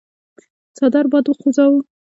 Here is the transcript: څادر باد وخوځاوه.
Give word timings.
څادر 0.75 1.05
باد 1.11 1.25
وخوځاوه. 1.27 1.79